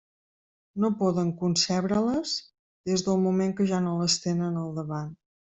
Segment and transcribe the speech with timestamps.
[0.83, 2.33] No poden concebre-les
[2.91, 5.15] des del moment que ja no les tenen al davant.